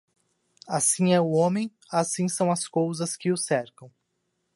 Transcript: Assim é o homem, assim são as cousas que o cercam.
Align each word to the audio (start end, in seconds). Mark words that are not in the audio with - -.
Assim 0.67 1.13
é 1.13 1.21
o 1.21 1.29
homem, 1.29 1.71
assim 1.91 2.27
são 2.27 2.51
as 2.51 2.67
cousas 2.67 3.15
que 3.15 3.31
o 3.31 3.37
cercam. 3.37 3.91